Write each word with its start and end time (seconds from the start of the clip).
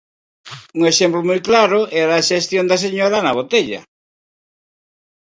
Un 0.77 0.81
exemplo 0.91 1.21
moi 1.29 1.39
claro 1.47 1.79
era 2.03 2.13
a 2.17 2.25
xestión 2.29 2.65
da 2.67 2.77
señora 2.85 3.15
Ana 3.21 3.37
Botella. 3.39 3.81